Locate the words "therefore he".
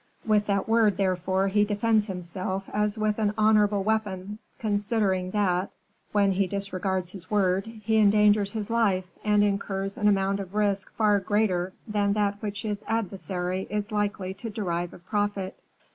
0.97-1.63